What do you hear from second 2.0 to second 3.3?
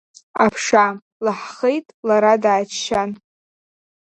лара дааччан.